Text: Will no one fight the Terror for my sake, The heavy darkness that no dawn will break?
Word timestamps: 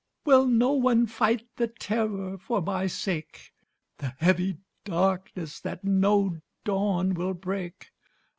Will 0.25 0.47
no 0.47 0.71
one 0.71 1.05
fight 1.05 1.45
the 1.57 1.67
Terror 1.67 2.35
for 2.39 2.59
my 2.59 2.87
sake, 2.87 3.53
The 3.99 4.15
heavy 4.17 4.57
darkness 4.83 5.59
that 5.59 5.83
no 5.83 6.39
dawn 6.63 7.13
will 7.13 7.35
break? 7.35 7.91